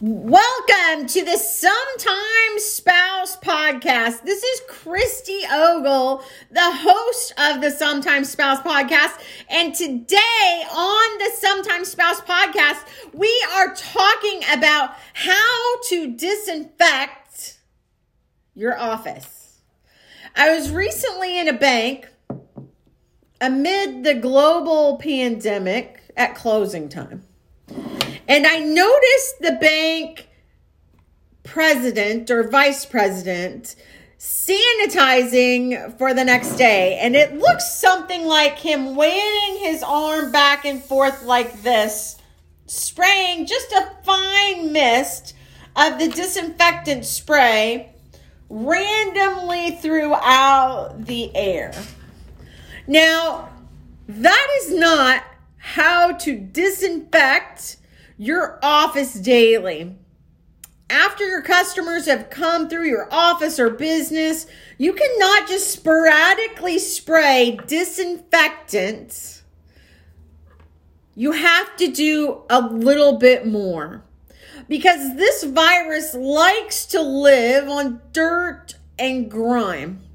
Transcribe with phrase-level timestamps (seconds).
[0.00, 4.22] Welcome to the Sometimes Spouse podcast.
[4.22, 9.20] This is Christy Ogle, the host of the Sometimes Spouse podcast.
[9.50, 12.78] And today on the Sometimes Spouse podcast,
[13.12, 17.58] we are talking about how to disinfect
[18.54, 19.58] your office.
[20.36, 22.08] I was recently in a bank
[23.40, 27.24] amid the global pandemic at closing time.
[28.28, 30.28] And I noticed the bank
[31.42, 33.74] president or vice president
[34.18, 36.98] sanitizing for the next day.
[36.98, 42.16] And it looks something like him waving his arm back and forth like this,
[42.66, 45.34] spraying just a fine mist
[45.74, 47.94] of the disinfectant spray
[48.50, 51.72] randomly throughout the air.
[52.86, 53.50] Now,
[54.08, 55.22] that is not
[55.58, 57.76] how to disinfect
[58.18, 59.96] your office daily.
[60.90, 67.58] After your customers have come through your office or business, you cannot just sporadically spray
[67.66, 69.42] disinfectant.
[71.14, 74.02] You have to do a little bit more
[74.68, 80.07] because this virus likes to live on dirt and grime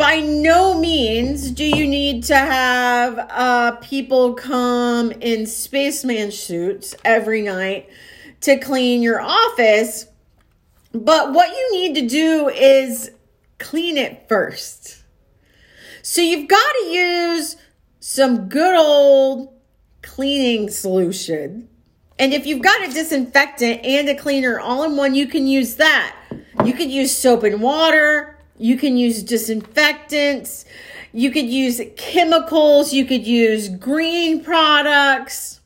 [0.00, 7.42] by no means do you need to have uh, people come in spaceman suits every
[7.42, 7.86] night
[8.40, 10.06] to clean your office.
[10.92, 13.10] But what you need to do is
[13.58, 15.04] clean it first.
[16.00, 17.56] So you've got to use
[17.98, 19.52] some good old
[20.00, 21.68] cleaning solution.
[22.18, 25.74] And if you've got a disinfectant and a cleaner all in one, you can use
[25.74, 26.16] that.
[26.64, 30.66] You could use soap and water you can use disinfectants.
[31.12, 32.92] You could use chemicals.
[32.92, 35.60] You could use green products.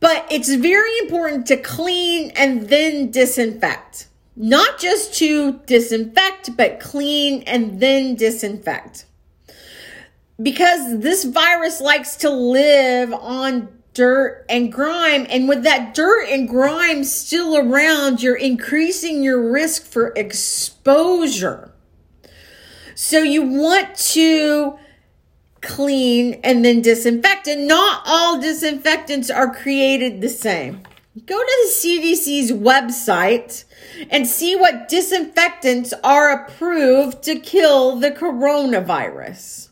[0.00, 4.08] But it's very important to clean and then disinfect.
[4.36, 9.04] Not just to disinfect, but clean and then disinfect.
[10.40, 15.26] Because this virus likes to live on dirt and grime.
[15.30, 21.72] And with that dirt and grime still around, you're increasing your risk for exposure.
[22.94, 24.78] So you want to
[25.62, 27.48] clean and then disinfect.
[27.48, 30.82] And not all disinfectants are created the same.
[31.24, 33.64] Go to the CDC's website
[34.10, 39.70] and see what disinfectants are approved to kill the coronavirus.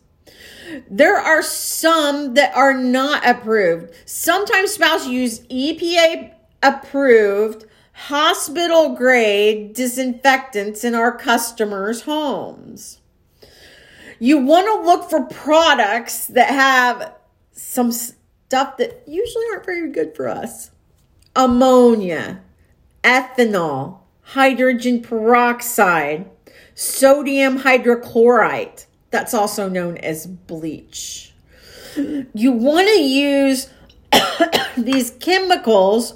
[0.90, 3.94] There are some that are not approved.
[4.06, 6.32] Sometimes spouse use EPA
[6.62, 13.00] approved hospital grade disinfectants in our customers' homes.
[14.18, 17.14] You want to look for products that have
[17.52, 20.70] some stuff that usually aren't very good for us
[21.36, 22.40] ammonia,
[23.02, 26.30] ethanol, hydrogen peroxide,
[26.74, 31.32] sodium hydrochloride that's also known as bleach.
[31.96, 33.68] You want to use
[34.76, 36.14] these chemicals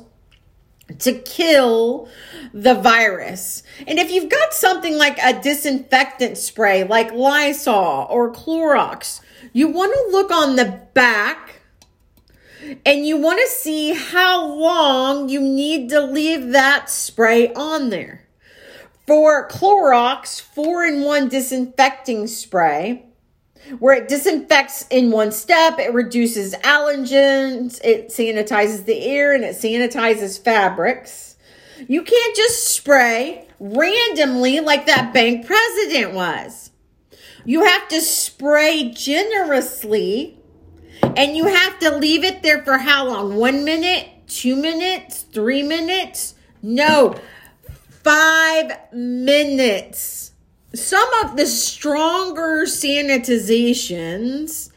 [0.99, 2.09] to kill
[2.53, 3.63] the virus.
[3.87, 9.21] And if you've got something like a disinfectant spray like Lysol or Clorox,
[9.53, 11.61] you want to look on the back
[12.85, 18.28] and you want to see how long you need to leave that spray on there
[19.09, 23.07] for Clorox 4 in 1 disinfecting spray,
[23.79, 29.57] where it disinfects in one step, it reduces allergens, it sanitizes the air, and it
[29.57, 31.37] sanitizes fabrics.
[31.89, 36.71] You can't just spray randomly like that bank president was.
[37.47, 40.39] You have to spray generously
[41.17, 43.37] and you have to leave it there for how long?
[43.37, 46.35] One minute, two minutes, three minutes?
[46.61, 47.15] No,
[48.03, 50.33] five minutes.
[50.75, 54.71] Some of the stronger sanitizations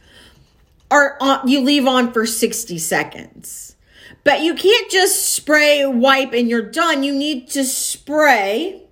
[0.90, 3.76] are on, you leave on for 60 seconds.
[4.24, 7.04] But you can't just spray, wipe, and you're done.
[7.04, 8.84] You need to spray,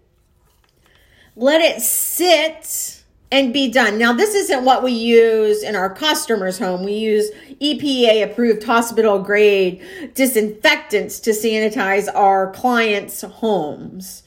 [1.36, 2.99] let it sit
[3.32, 3.98] and be done.
[3.98, 6.84] Now, this isn't what we use in our customer's home.
[6.84, 7.30] We use
[7.62, 9.82] EPA approved hospital grade
[10.16, 14.24] disinfectants to sanitize our clients' homes.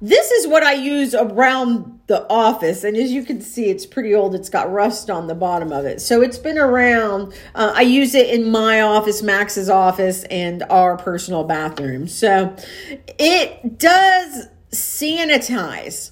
[0.00, 4.12] This is what I use around the office, and as you can see, it's pretty
[4.12, 4.34] old.
[4.34, 7.32] It's got rust on the bottom of it, so it's been around.
[7.54, 12.08] Uh, I use it in my office, Max's office, and our personal bathroom.
[12.08, 12.56] So
[13.16, 16.10] it does sanitize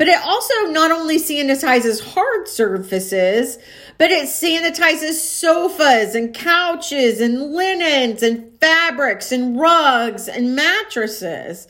[0.00, 3.58] But it also not only sanitizes hard surfaces,
[3.98, 11.68] but it sanitizes sofas and couches and linens and fabrics and rugs and mattresses.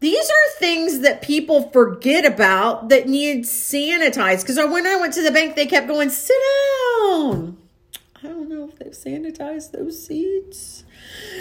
[0.00, 4.42] These are things that people forget about that need sanitized.
[4.42, 6.36] Because when I went to the bank, they kept going, sit
[7.00, 7.56] down.
[8.22, 10.84] I don't know if they've sanitized those seats.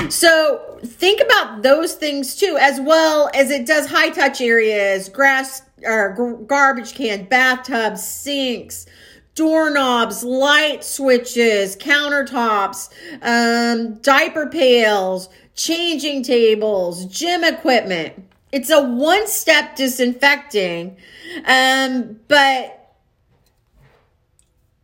[0.10, 5.64] So think about those things too, as well as it does high touch areas, grass
[5.84, 8.86] or garbage can, bathtubs, sinks,
[9.34, 12.90] doorknobs, light switches, countertops,
[13.24, 18.24] um, diaper pails, changing tables, gym equipment.
[18.52, 20.96] It's a one step disinfecting,
[21.46, 22.96] um, but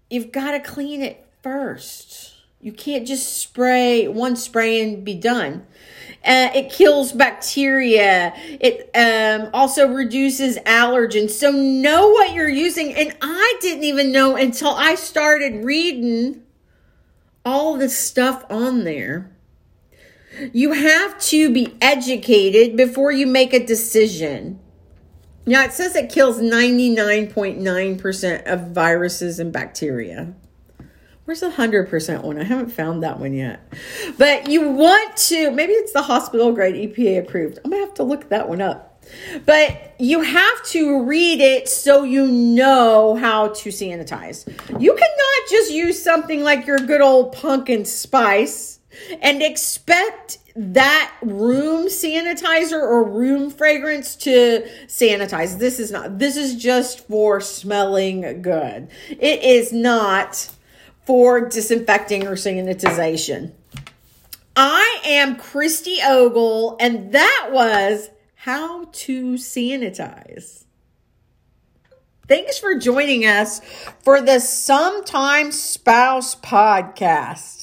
[0.09, 2.33] you've got to clean it first.
[2.61, 5.67] You can't just spray one spray and be done.
[6.25, 8.31] Uh, it kills bacteria.
[8.37, 11.31] It um, also reduces allergens.
[11.31, 12.95] So know what you're using.
[12.95, 16.43] And I didn't even know until I started reading
[17.43, 19.29] all the stuff on there.
[20.53, 24.61] You have to be educated before you make a decision.
[25.45, 30.33] Now, it says it kills 99.9% of viruses and bacteria.
[31.25, 32.37] Where's the 100% one?
[32.37, 33.61] I haven't found that one yet.
[34.17, 37.59] But you want to, maybe it's the hospital grade EPA approved.
[37.63, 39.01] I'm going to have to look that one up.
[39.45, 44.47] But you have to read it so you know how to sanitize.
[44.81, 48.79] You cannot just use something like your good old pumpkin spice
[49.21, 55.57] and expect that room sanitizer or room fragrance to sanitize.
[55.57, 58.89] This is not, this is just for smelling good.
[59.09, 60.52] It is not
[61.05, 63.51] for disinfecting or sanitization.
[64.55, 70.63] I am Christy Ogle, and that was How to Sanitize.
[72.27, 73.59] Thanks for joining us
[74.03, 77.62] for the Sometimes Spouse podcast.